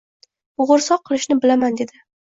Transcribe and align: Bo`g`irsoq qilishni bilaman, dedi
Bo`g`irsoq 0.61 1.03
qilishni 1.11 1.37
bilaman, 1.45 1.79
dedi 1.83 2.07